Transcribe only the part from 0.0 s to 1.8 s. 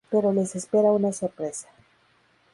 Pero les espera una sorpresa.